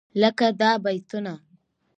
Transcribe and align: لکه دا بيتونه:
لکه 0.21 0.47
دا 0.61 0.71
بيتونه: 0.83 1.33